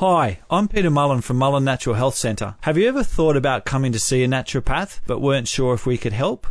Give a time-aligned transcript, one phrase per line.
[0.00, 2.54] Hi, I'm Peter Mullen from Mullen Natural Health Centre.
[2.62, 5.98] Have you ever thought about coming to see a naturopath but weren't sure if we
[5.98, 6.46] could help?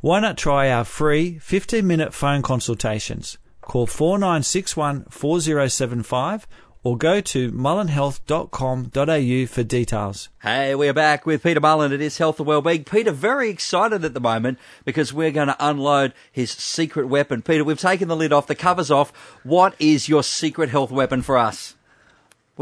[0.00, 3.38] Why not try our free 15 minute phone consultations?
[3.60, 6.46] Call 4961 4075
[6.84, 10.28] or go to mullenhealth.com.au for details.
[10.40, 11.92] Hey, we're back with Peter Mullen.
[11.92, 12.84] It is Health and Wellbeing.
[12.84, 17.42] Peter, very excited at the moment because we're going to unload his secret weapon.
[17.42, 19.12] Peter, we've taken the lid off, the cover's off.
[19.42, 21.74] What is your secret health weapon for us?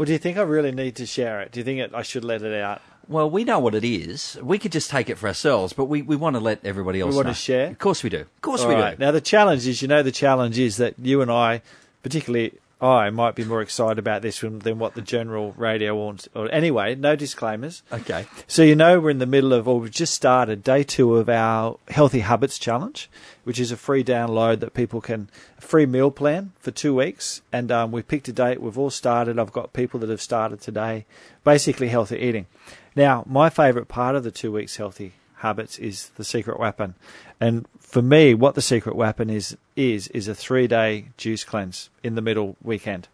[0.01, 1.51] Well, do you think I really need to share it?
[1.51, 2.81] Do you think it, I should let it out?
[3.07, 4.35] Well, we know what it is.
[4.41, 7.11] We could just take it for ourselves, but we, we want to let everybody else
[7.11, 7.33] We want know.
[7.33, 7.67] to share?
[7.67, 8.21] Of course we do.
[8.21, 8.97] Of course All we right.
[8.97, 9.05] do.
[9.05, 11.61] Now, the challenge is, you know, the challenge is that you and I,
[12.01, 16.27] particularly I, might be more excited about this than, than what the general radio wants.
[16.33, 17.83] Or anyway, no disclaimers.
[17.91, 18.25] Okay.
[18.47, 21.29] So you know we're in the middle of, or we've just started day two of
[21.29, 23.09] our Healthy Habits Challenge,
[23.43, 27.41] which is a free download that people can, a free meal plan for two weeks.
[27.53, 28.59] And um, we've picked a date.
[28.59, 29.37] We've all started.
[29.37, 31.05] I've got people that have started today.
[31.43, 32.47] Basically, healthy eating.
[32.95, 36.95] Now, my favourite part of the two weeks healthy habits is the secret weapon.
[37.39, 41.89] And for me, what the secret weapon is is is a three day juice cleanse
[42.03, 43.07] in the middle weekend.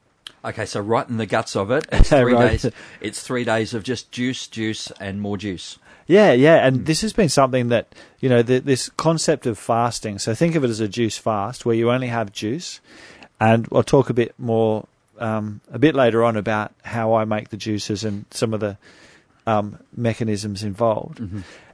[0.45, 2.52] Okay, so right in the guts of it, it's three Right.
[2.61, 2.72] days.
[3.02, 5.78] It's three days of just juice, juice, and more juice.
[6.06, 10.19] Yeah, yeah, and this has been something that you know the, this concept of fasting.
[10.19, 12.80] So think of it as a juice fast, where you only have juice,
[13.41, 14.86] and I'll talk a bit more
[15.19, 18.78] um, a bit later on about how I make the juices and some of the
[19.45, 21.19] um, mechanisms involved.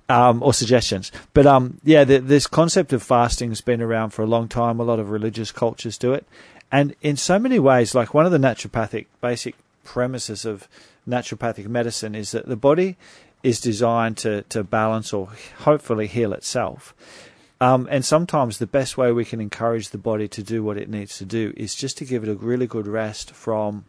[0.10, 4.22] Um, or suggestions, but um, yeah, the, this concept of fasting has been around for
[4.22, 4.82] a long time.
[4.82, 6.26] A lot of religious cultures do it,
[6.70, 10.68] and in so many ways, like one of the naturopathic basic premises of
[11.08, 12.98] naturopathic medicine is that the body
[13.44, 15.30] is designed to, to balance or
[15.60, 16.96] hopefully heal itself.
[17.60, 20.90] Um, and sometimes the best way we can encourage the body to do what it
[20.90, 23.86] needs to do is just to give it a really good rest from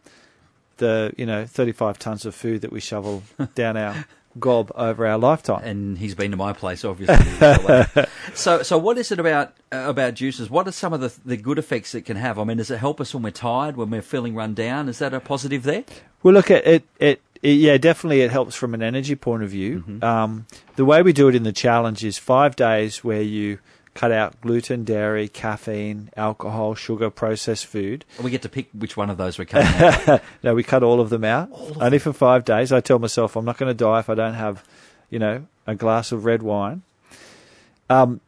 [0.77, 3.23] the you know 35 tons of food that we shovel
[3.55, 4.05] down our
[4.39, 5.63] gob over our lifetime.
[5.63, 8.05] And he's been to my place, obviously.
[8.33, 10.49] so, so what is it about uh, about juices?
[10.49, 12.39] What are some of the the good effects it can have?
[12.39, 14.89] I mean, does it help us when we're tired, when we're feeling run down?
[14.89, 15.83] Is that a positive there?
[16.23, 17.21] Well, look at it, it.
[17.41, 19.99] it yeah, definitely, it helps from an energy point of view.
[20.01, 20.47] Um,
[20.77, 23.59] the way we do it in the challenge is five days where you
[23.95, 28.05] cut out gluten, dairy, caffeine, alcohol, sugar, processed food.
[28.17, 30.13] And we get to pick which one of those we're cutting.
[30.13, 30.21] out.
[30.43, 31.49] no, we cut all of them out.
[31.79, 32.71] Only for five days.
[32.71, 34.63] I tell myself I'm not going to die if I don't have,
[35.09, 36.83] you know, a glass of red wine.
[37.89, 38.19] Um,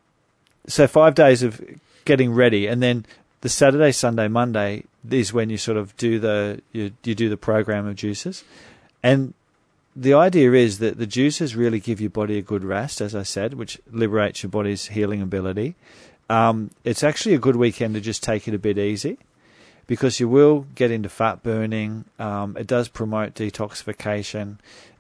[0.68, 1.62] so five days of
[2.06, 3.06] getting ready, and then
[3.42, 7.38] the Saturday, Sunday, Monday is when you sort of do the you, you do the
[7.38, 8.44] program of juices,
[9.04, 9.34] and
[10.00, 13.24] the idea is that the juices really give your body a good rest, as I
[13.24, 15.76] said, which liberates your body's healing ability.
[16.30, 19.18] Um, it's actually a good weekend to just take it a bit easy
[19.88, 22.06] because you will get into fat burning.
[22.20, 24.58] Um, it does promote detoxification,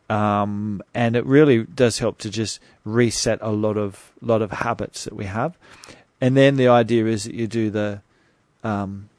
[0.09, 5.03] um, and it really does help to just reset a lot of lot of habits
[5.03, 5.55] that we have.
[6.19, 8.01] And then the idea is that you do the
[8.63, 9.09] um,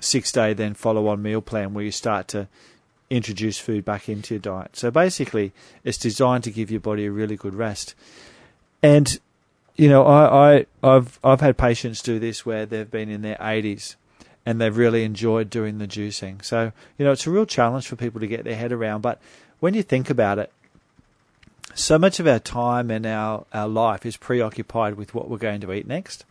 [0.00, 2.48] six day then follow on meal plan where you start to
[3.10, 4.76] introduce food back into your diet.
[4.76, 5.52] So basically,
[5.84, 7.94] it's designed to give your body a really good rest.
[8.82, 9.18] And
[9.76, 13.36] you know, I, I I've I've had patients do this where they've been in their
[13.36, 13.94] 80s
[14.44, 16.44] and they've really enjoyed doing the juicing.
[16.44, 19.02] So you know, it's a real challenge for people to get their head around.
[19.02, 19.20] But
[19.60, 20.52] when you think about it,
[21.74, 25.60] so much of our time and our, our life is preoccupied with what we're going
[25.60, 26.24] to eat next.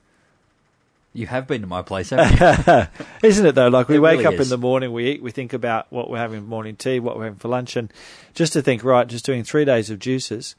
[1.18, 3.06] You have been to my place, haven't you?
[3.24, 3.70] Isn't it though?
[3.70, 4.48] Like we It wake really up is.
[4.48, 7.18] in the morning, we eat, we think about what we're having for morning tea, what
[7.18, 7.92] we're having for lunch, and
[8.34, 10.56] just to think, right, just doing three days of juices,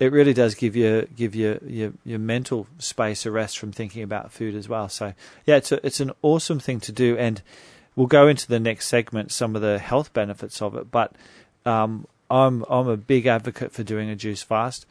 [0.00, 4.02] it really does give you give you your your mental space a rest from thinking
[4.02, 4.88] about food as well.
[4.88, 5.12] So
[5.44, 7.42] yeah, it's a, it's an awesome thing to do, and
[7.94, 10.90] we'll go into the next segment some of the health benefits of it.
[10.90, 11.12] But
[11.66, 14.86] um, I'm I'm a big advocate for doing a juice fast.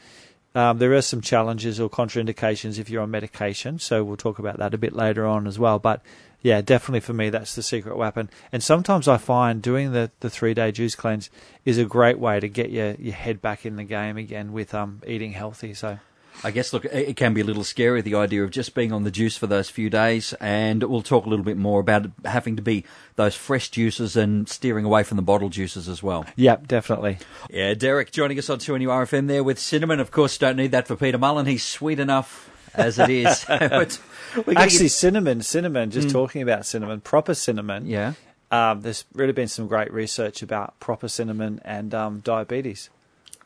[0.56, 4.58] Um, there are some challenges or contraindications if you're on medication, so we'll talk about
[4.58, 5.78] that a bit later on as well.
[5.78, 6.02] But
[6.42, 8.30] yeah, definitely for me, that's the secret weapon.
[8.52, 11.30] And sometimes I find doing the, the three day juice cleanse
[11.66, 14.74] is a great way to get your, your head back in the game again with
[14.74, 15.74] um, eating healthy.
[15.74, 16.00] So
[16.44, 19.04] I guess, look, it can be a little scary, the idea of just being on
[19.04, 22.56] the juice for those few days, and we'll talk a little bit more about having
[22.58, 22.86] to be
[23.16, 26.26] those fresh juices and steering away from the bottled juices as well.
[26.36, 27.18] Yep, definitely.
[27.50, 30.00] Yeah, Derek joining us on 2NURFM there with cinnamon.
[30.00, 31.46] Of course, don't need that for Peter Mullen.
[31.48, 33.46] He's sweet enough as it is.
[34.36, 35.90] But Actually, get- cinnamon, cinnamon.
[35.90, 37.88] Just talking about cinnamon, proper cinnamon.
[37.88, 38.14] yeah.
[38.52, 42.90] Um, there's really been some great research about proper cinnamon and um, diabetes.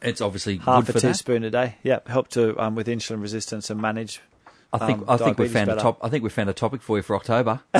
[0.01, 1.07] It's obviously Half good a for that.
[1.09, 1.75] teaspoon a day.
[1.83, 4.21] Yep, help to um, with insulin resistance and manage.
[4.73, 5.81] I think um, I think we found a better.
[5.81, 5.99] top.
[6.01, 7.59] I think we found a topic for you for October.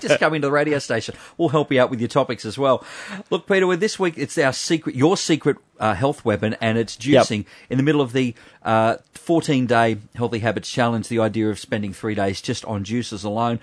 [0.00, 1.14] just come into the radio station.
[1.38, 2.84] We'll help you out with your topics as well.
[3.30, 6.96] Look, Peter, with this week, it's our secret, your secret uh, health weapon, and it's
[6.96, 11.08] juicing in the middle of the uh, 14 day Healthy Habits Challenge.
[11.08, 13.58] The idea of spending three days just on juices alone.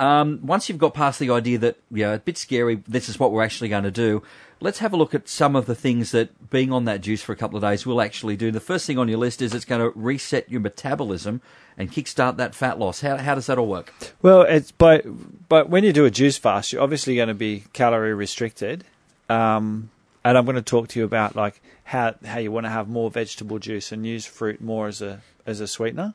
[0.00, 3.32] Um, once you've got past the idea that, know, a bit scary, this is what
[3.32, 4.22] we're actually going to do,
[4.58, 7.32] let's have a look at some of the things that being on that juice for
[7.32, 8.50] a couple of days will actually do.
[8.50, 11.42] The first thing on your list is it's going to reset your metabolism
[11.76, 13.02] and kickstart that fat loss.
[13.02, 13.92] How, how does that all work?
[14.22, 15.04] Well, it's but
[15.50, 18.84] but when you do a juice fast, you're obviously going to be calorie restricted,
[19.28, 19.90] um,
[20.24, 22.88] and I'm going to talk to you about like how how you want to have
[22.88, 26.14] more vegetable juice and use fruit more as a as a sweetener.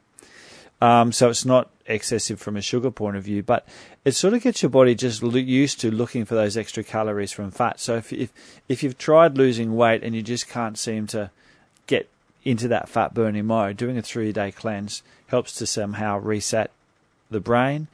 [0.82, 3.68] Um, so it's not excessive from a sugar point of view, but
[4.04, 7.52] it sort of gets your body just used to looking for those extra calories from
[7.52, 7.80] fat.
[7.80, 8.34] So if, if
[8.68, 11.32] if you've tried losing weight and you just can't seem to
[11.88, 12.10] get
[12.44, 16.72] into that fat burning mode, doing a three day cleanse helps to somehow reset
[17.30, 17.88] the brain,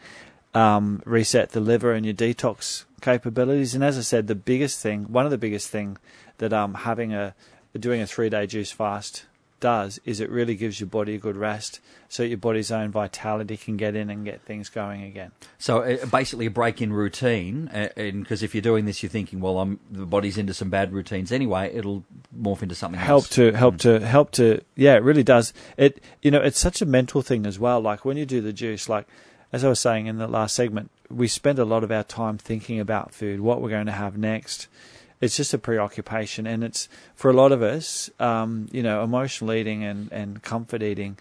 [0.54, 3.76] um, reset the liver and your detox capabilities.
[3.76, 5.98] And as I said, the biggest thing, one of the biggest thing
[6.40, 7.36] that um, having a
[7.80, 9.26] doing a three day juice fast
[9.62, 11.80] does is it really gives your body a good rest
[12.10, 15.32] so your body's own vitality can get in and get things going again.
[15.60, 19.10] So uh, basically, a break in routine, uh, and because if you're doing this, you're
[19.10, 21.74] thinking, well, I'm the body's into some bad routines anyway.
[21.74, 22.04] It'll
[22.38, 23.30] morph into something help else.
[23.30, 26.86] to help to help to yeah it really does it you know it's such a
[26.86, 29.06] mental thing as well like when you do the juice like
[29.52, 32.38] as i was saying in the last segment we spend a lot of our time
[32.38, 34.68] thinking about food what we're going to have next
[35.22, 39.54] it's just a preoccupation and it's for a lot of us um, you know emotional
[39.54, 41.18] eating and, and comfort eating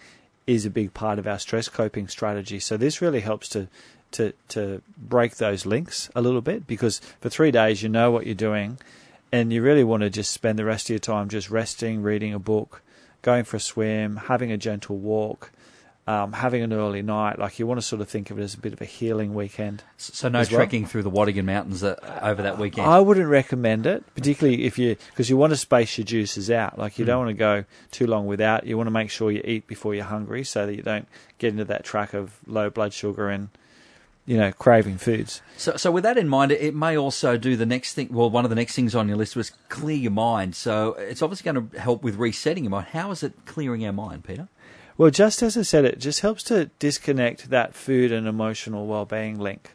[0.47, 2.58] is a big part of our stress coping strategy.
[2.58, 3.69] So this really helps to
[4.12, 8.26] to to break those links a little bit because for three days you know what
[8.26, 8.76] you're doing
[9.31, 12.35] and you really want to just spend the rest of your time just resting, reading
[12.35, 12.82] a book,
[13.23, 15.52] going for a swim, having a gentle walk,
[16.06, 17.38] um, having an early night.
[17.38, 19.35] Like you want to sort of think of it as a bit of a healing
[19.35, 19.85] weekend.
[19.97, 20.58] So no as well.
[20.58, 22.87] trekking through the Watagan Mountains uh, over that weekend.
[22.87, 26.79] I wouldn't recommend it, particularly if you because you want to space your juices out.
[26.79, 28.67] Like you don't want to go too long without.
[28.67, 31.06] You want to make sure you eat before you're hungry, so that you don't
[31.38, 33.49] get into that track of low blood sugar and
[34.26, 35.43] you know craving foods.
[35.56, 38.08] So, so with that in mind, it may also do the next thing.
[38.11, 40.56] Well, one of the next things on your list was clear your mind.
[40.56, 42.88] So it's obviously going to help with resetting your mind.
[42.88, 44.49] How is it clearing our mind, Peter?
[45.00, 49.38] Well, just as I said, it just helps to disconnect that food and emotional well-being
[49.38, 49.70] link.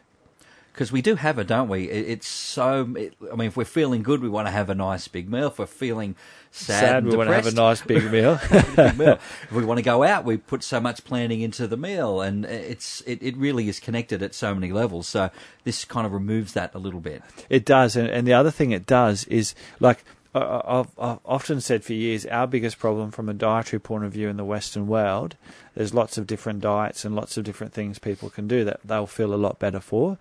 [0.72, 1.90] Because we do have it, don't we?
[1.90, 2.94] It, it's so.
[2.96, 5.48] It, I mean, if we're feeling good, we want to have a nice big meal.
[5.48, 6.14] If we're feeling
[6.52, 8.38] sad, Sad, we want to have a nice big meal.
[8.76, 9.18] big meal.
[9.42, 12.44] If we want to go out, we put so much planning into the meal, and
[12.44, 15.08] it's it, it really is connected at so many levels.
[15.08, 15.30] So
[15.64, 17.20] this kind of removes that a little bit.
[17.48, 20.04] It does, and, and the other thing it does is like
[20.36, 24.28] I've, I've often said for years, our biggest problem from a dietary point of view
[24.28, 25.36] in the Western world,
[25.74, 29.06] there's lots of different diets and lots of different things people can do that they'll
[29.06, 30.18] feel a lot better for.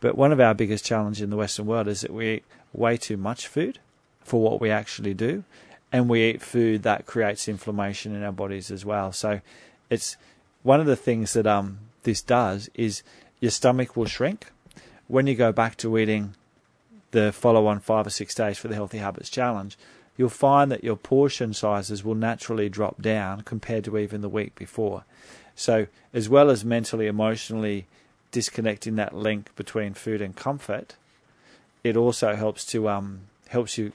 [0.00, 2.96] But one of our biggest challenges in the Western world is that we eat way
[2.96, 3.78] too much food
[4.22, 5.44] for what we actually do,
[5.92, 9.12] and we eat food that creates inflammation in our bodies as well.
[9.12, 9.40] So
[9.88, 10.16] it's
[10.62, 13.02] one of the things that um this does is
[13.40, 14.52] your stomach will shrink
[15.08, 16.34] when you go back to eating
[17.10, 19.76] the follow on five or six days for the Healthy Habits Challenge,
[20.16, 24.54] you'll find that your portion sizes will naturally drop down compared to even the week
[24.54, 25.04] before.
[25.56, 27.86] So, as well as mentally, emotionally
[28.30, 30.94] disconnecting that link between food and comfort,
[31.82, 33.92] it also helps to um, helps you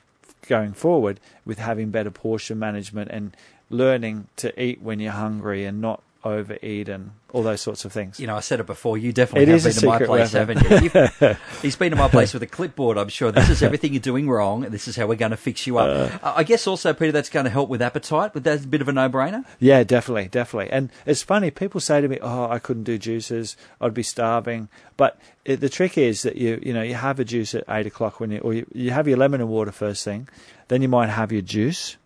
[0.48, 3.36] going forward with having better portion management and
[3.70, 8.20] learning to eat when you're hungry and not overeat and all those sorts of things.
[8.20, 8.98] You know, I said it before.
[8.98, 10.58] You definitely It have been to my place, weapon.
[10.58, 11.36] haven't you?
[11.62, 12.98] He's been to my place with a clipboard.
[12.98, 15.38] I'm sure this is everything you're doing wrong, and this is how we're going to
[15.38, 16.12] fix you up.
[16.24, 16.34] Uh.
[16.36, 18.32] I guess also, Peter, that's going to help with appetite.
[18.34, 19.46] But that's a bit of a no-brainer.
[19.60, 20.72] Yeah, definitely, definitely.
[20.72, 23.56] And it's funny, people say to me, "Oh, I couldn't do juices.
[23.80, 24.68] I'd be starving."
[24.98, 27.86] But it, the trick is that you, you know, you have a juice at eight
[27.86, 30.28] o'clock when you, or you, you have your lemon and water first thing,
[30.70, 31.98] then you might have your juice,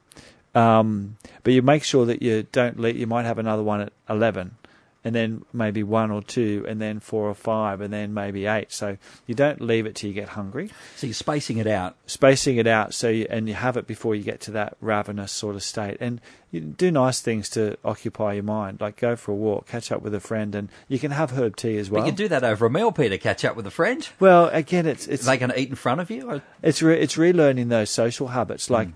[0.60, 2.96] um, but you make sure that you don't let.
[2.96, 4.56] You might have another one at eleven,
[5.04, 8.72] and then maybe one or two, and then four or five, and then maybe eight.
[8.72, 11.96] So you don't leave it till you get hungry So you're spacing it out.
[12.06, 15.32] spacing it out so you, and you have it before you get to that ravenous
[15.32, 16.20] sort of state and
[16.51, 20.01] you do nice things to occupy your mind like go for a walk catch up
[20.01, 22.28] with a friend and you can have herb tea as well But you can do
[22.30, 23.18] that over a meal, Peter.
[23.18, 24.08] Catch up with a friend.
[24.20, 26.30] well again it's Are it's they going to eat in front of you?
[26.30, 28.89] Or- it's re- it's relearning those social habits like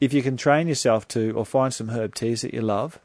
[0.00, 2.98] if you can train yourself to or find some herb teas that you love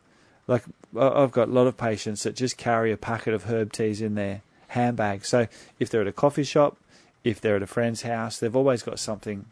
[0.48, 0.64] like
[0.98, 4.16] I've got a lot of patients that just carry a packet of herb teas in
[4.16, 5.48] their handbag so
[5.80, 6.78] if they're at a coffee shop
[7.24, 9.46] if they're at a friend's house they've always got something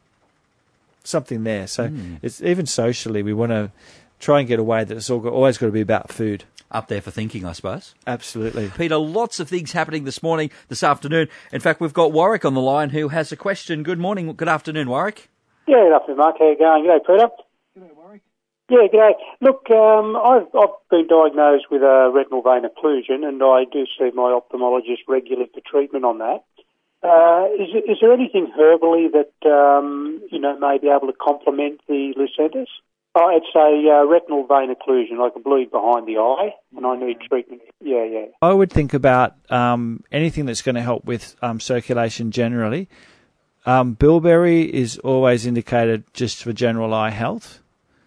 [1.03, 2.19] something there so Mm.
[2.22, 3.72] it's even socially we want to
[4.19, 6.88] try and get away that it's all got, always got to be about food up
[6.88, 7.96] there for thinking, I suppose.
[8.05, 8.69] Absolutely.
[8.77, 11.27] Peter, lots of things happening this morning, this afternoon.
[11.51, 13.81] In fact, we've got Warwick on the line who has a question.
[13.81, 15.29] Good morning, good afternoon, Warwick.
[15.69, 16.35] Yeah, good afternoon, Mark.
[16.39, 16.83] How you going?
[16.83, 17.29] G'day, Peter.
[17.77, 18.21] G'day, Warwick.
[18.71, 19.13] Yeah, g'day.
[19.39, 24.09] Look, um, I've, I've been diagnosed with a retinal vein occlusion, and I do see
[24.15, 26.41] my ophthalmologist regularly for treatment on that.
[27.03, 31.81] Uh, is, is there anything herbally that um, you know may be able to complement
[31.88, 32.65] the Lucentis?
[33.13, 36.95] Oh, it's a uh, retinal vein occlusion, like a bleed behind the eye, and I
[36.95, 37.61] need treatment.
[37.79, 38.25] Yeah, yeah.
[38.41, 42.89] I would think about um, anything that's going to help with um, circulation generally.
[43.66, 47.60] Um, bilberry is always indicated just for general eye health.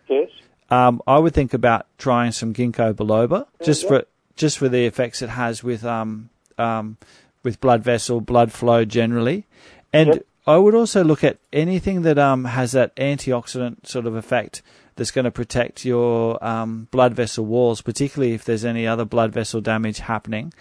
[0.09, 0.31] Yes.
[0.71, 3.89] Um, I would think about trying some ginkgo biloba just yeah.
[3.89, 4.05] for
[4.37, 6.97] just for the effects it has with um, um,
[7.43, 9.47] with blood vessel blood flow generally,
[9.93, 10.27] and Yep.
[10.45, 14.63] I would also look at anything that um, has that antioxidant sort of effect
[14.97, 19.33] that's going to protect your um, blood vessel walls, particularly if there's any other blood
[19.33, 20.53] vessel damage happening.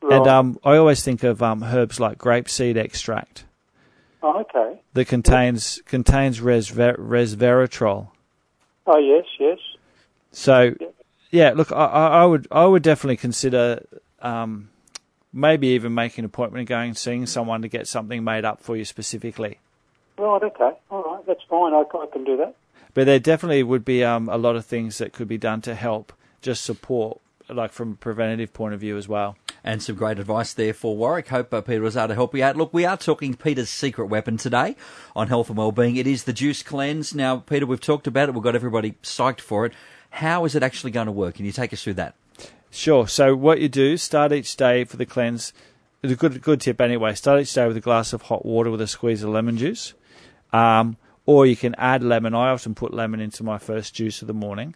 [0.00, 3.44] And um, I always think of um, herbs like grapeseed extract
[4.22, 4.80] Oh, okay.
[4.94, 8.08] that contains contains resver- resveratrol.
[8.86, 9.58] Oh, yes, yes.
[10.32, 10.86] So, Yeah.
[11.30, 13.84] yeah, look, I, I I would I would definitely consider
[14.20, 14.70] um,
[15.32, 18.60] maybe even making an appointment and going and seeing someone to get something made up
[18.62, 19.58] for you specifically.
[20.18, 20.70] Right, okay.
[20.90, 21.72] All right, that's fine.
[21.72, 22.54] I, I can do that.
[22.94, 25.74] But there definitely would be um, a lot of things that could be done to
[25.74, 29.36] help just support, like from a preventative point of view as well.
[29.64, 31.28] And some great advice there for Warwick.
[31.28, 32.56] Hope uh, Peter was able to help you out.
[32.56, 34.76] Look, we are talking Peter's secret weapon today
[35.16, 35.96] on health and wellbeing.
[35.96, 37.14] It is the juice cleanse.
[37.14, 38.34] Now, Peter, we've talked about it.
[38.34, 39.72] We've got everybody psyched for it.
[40.10, 41.34] How is it actually going to work?
[41.34, 42.14] Can you take us through that?
[42.70, 43.08] Sure.
[43.08, 45.52] So what you do, start each day for the cleanse.
[46.02, 47.14] It's a good good tip anyway.
[47.14, 49.94] Start each day with a glass of hot water with a squeeze of lemon juice,
[50.52, 50.96] um,
[51.26, 52.34] or you can add lemon.
[52.34, 54.74] I often put lemon into my first juice of the morning.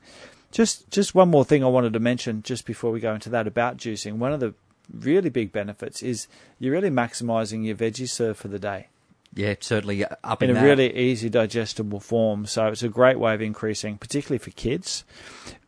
[0.50, 3.46] Just just one more thing I wanted to mention just before we go into that
[3.46, 4.14] about juicing.
[4.14, 4.54] One of the
[4.92, 8.88] really big benefits is you're really maximising your veggie serve for the day
[9.34, 10.64] Yeah, certainly up in in, a that.
[10.64, 12.46] really easy digestible form.
[12.46, 15.04] So it's a great way of increasing, particularly for kids.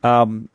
[0.03, 0.49] Um,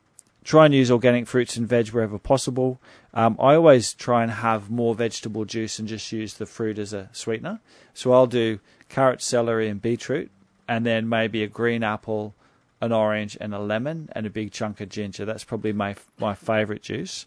[0.44, 2.80] try and use organic fruits and veg wherever possible.
[3.14, 6.94] Um, I always try and have more vegetable juice and just use the fruit as
[6.94, 7.60] a sweetener.
[7.96, 10.30] So I'll do carrot, celery, and beetroot,
[10.68, 12.36] and then maybe a green apple,
[12.82, 15.26] an orange, and a lemon, and a big chunk of ginger.
[15.26, 17.26] That's probably my my favourite juice.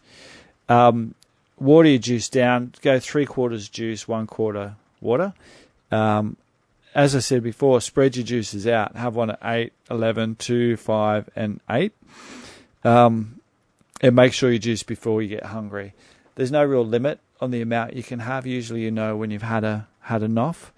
[0.69, 1.15] Um,
[1.59, 2.73] water your juice down.
[2.81, 5.33] Go three quarters juice, one quarter water.
[5.91, 6.37] Um,
[6.95, 8.95] as I said before, spread your juices out.
[8.95, 11.91] Have one at 8, 11, 2, 5, and 8.
[12.83, 13.39] Um,
[14.01, 15.93] and make sure you juice before you get hungry.
[16.35, 18.45] There's no real limit on the amount you can have.
[18.45, 20.73] Usually, you know when you've had a had enough.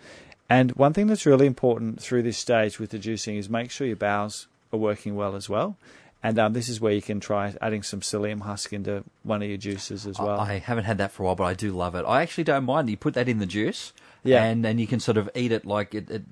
[0.49, 3.87] And one thing that's really important through this stage with the juicing is make sure
[3.87, 5.77] your bowels are working well as well.
[6.25, 9.47] And um, this is where you can try adding some psyllium husk into one of
[9.47, 10.39] your juices as well.
[10.39, 12.03] I haven't had that for a while, but I do love it.
[12.07, 12.89] I actually don't mind.
[12.89, 14.43] You put that in the juice, Yeah.
[14.43, 16.23] and then you can sort of eat it like it, it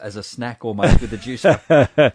[0.00, 1.44] as a snack almost with the juice.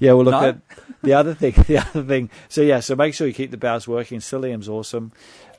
[0.00, 0.48] Yeah, well, look No?
[0.48, 0.56] at
[1.02, 1.52] the other thing.
[1.68, 2.28] The other thing.
[2.48, 4.18] So yeah, so make sure you keep the bowels working.
[4.18, 5.12] Psyllium's awesome.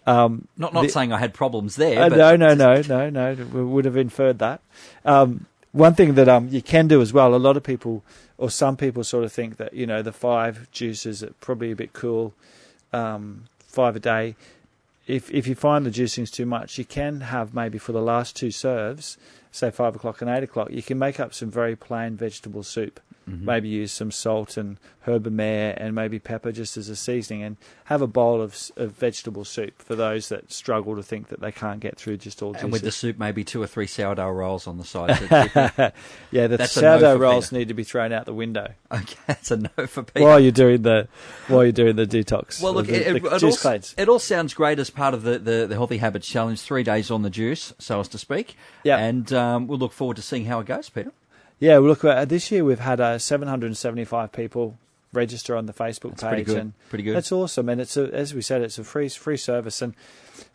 [0.05, 2.03] Um, Not not The- saying I had problems there.
[2.03, 3.33] uh, but no, no, no, no, no.
[3.53, 4.59] We would have inferred that.
[5.05, 5.45] Um,
[5.75, 7.35] one thing that um, you can do as well.
[7.35, 8.01] A lot of people,
[8.37, 11.75] or some people, sort of think that you know the five juices are probably a
[11.75, 12.33] bit cool.
[12.93, 14.35] Um, five a day.
[15.05, 18.35] If if you find the juicing's too much, you can have maybe for the last
[18.37, 19.17] two serves,
[19.51, 23.01] say five o'clock and eight o'clock, you can make up some very plain vegetable soup.
[23.29, 23.45] Mm-hmm.
[23.45, 28.01] Maybe use some salt and herbamare and maybe pepper just as a seasoning, and have
[28.01, 31.79] a bowl of, of vegetable soup for those that struggle to think that they can't
[31.79, 32.63] get through just all juices.
[32.63, 35.19] And with the soup, maybe two or three sourdough rolls on the side.
[36.31, 39.15] Yeah, the That's a no sourdough rolls need to be thrown out the window okay,
[39.27, 40.25] that's a no for Peter.
[40.25, 41.07] while you're doing the
[41.47, 42.61] while you're doing the detox.
[42.61, 45.39] Well, look, the, it, the it, all, it all sounds great as part of the,
[45.39, 48.55] the, the Healthy Habits Challenge, three days on the juice, so as to speak.
[48.83, 48.97] Yeah.
[48.97, 51.11] And um, we'll look forward to seeing how it goes, Peter.
[51.59, 54.77] Yeah, well, look, uh, this year we've had uh, 775 people
[55.13, 56.57] register on the Facebook That's page, pretty good.
[56.57, 57.15] and Pretty good.
[57.15, 57.69] that's awesome.
[57.69, 59.93] And it's a, as we said, it's a free free service, and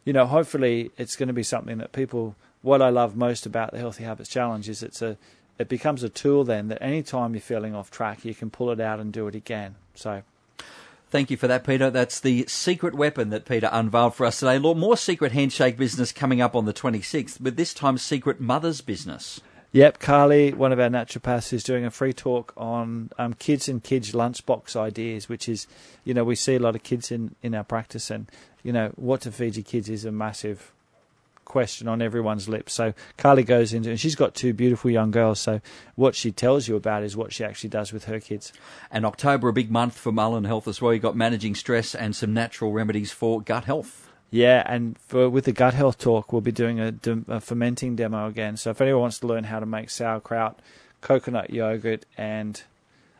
[0.05, 2.37] you know, hopefully, it's going to be something that people.
[2.63, 5.17] What I love most about the Healthy Habits Challenge is it's a
[5.59, 8.71] it becomes a tool then that any time you're feeling off track, you can pull
[8.71, 9.77] it out and do it again.
[9.95, 10.23] So
[11.11, 11.91] Thank you for that, Peter.
[11.91, 14.59] That's the secret weapon that Peter unveiled for us today.
[14.59, 19.41] More secret handshake business coming up on the 26th, but this time secret mother's business.
[19.73, 23.83] Yep, Carly, one of our naturopaths, is doing a free talk on um, kids and
[23.83, 25.69] kids lunchbox ideas, which is,
[26.05, 28.27] you know, we see a lot of kids in, in our practice, and
[28.65, 30.73] you know, what to feed your kids is a massive
[31.45, 32.73] question on everyone's lips.
[32.73, 35.39] So Carly goes into, and she's got two beautiful young girls.
[35.39, 35.61] So
[35.95, 38.53] what she tells you about is what she actually does with her kids.
[38.91, 40.93] And October, a big month for Mullen Health as well.
[40.93, 44.10] You've got managing stress and some natural remedies for gut health.
[44.31, 46.95] Yeah, and for, with the gut health talk, we'll be doing a,
[47.29, 48.57] a fermenting demo again.
[48.57, 50.61] So if anyone wants to learn how to make sauerkraut,
[51.01, 52.63] coconut yogurt, and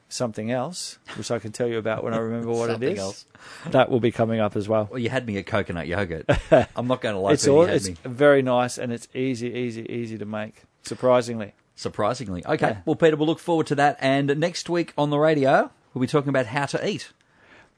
[0.09, 3.25] something else, which I can tell you about when I remember what it is, else.
[3.71, 4.89] That will be coming up as well.
[4.91, 6.27] Well, you had me at coconut yogurt.
[6.77, 7.57] I'm not going to lie it's to you.
[7.57, 7.97] all, it's me.
[8.05, 10.63] very nice and it's easy, easy, easy to make.
[10.83, 12.45] Surprisingly, Surprisingly.
[12.45, 12.69] Okay.
[12.69, 12.77] Yeah.
[12.85, 13.97] Well, Peter, we'll look forward to that.
[14.01, 17.11] And next week on the radio, we'll be talking about how to eat.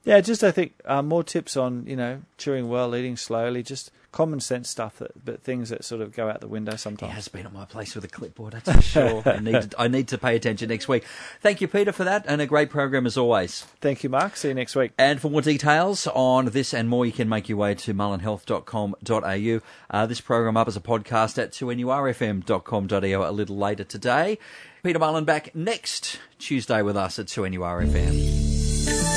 [0.05, 0.21] Yeah.
[0.21, 4.39] Just I think uh, more tips on you know chewing well, eating slowly, just common
[4.39, 7.15] sense stuff that, but things that sort of go out the window He sometimes.
[7.15, 9.23] has been at my place with a clipboard, that's for sure.
[9.27, 11.05] I need, to, I need to pay attention next week.
[11.41, 13.63] Thank you, Peter, for that, and a great program as always.
[13.81, 14.37] Thank you, Mark.
[14.37, 14.93] See you next week.
[14.99, 19.61] And for more details on this and more, you can make your way to mullenhealth.com.au.
[19.91, 24.39] Uh, this program up as a podcast at 2nurfm.com.au a little later today.
[24.83, 28.62] Peter Mullen back next Tuesday with us at 2NURFM.